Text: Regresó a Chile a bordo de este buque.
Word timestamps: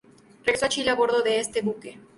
Regresó 0.43 0.65
a 0.65 0.69
Chile 0.69 0.89
a 0.89 0.95
bordo 0.95 1.21
de 1.21 1.39
este 1.39 1.61
buque. 1.61 1.99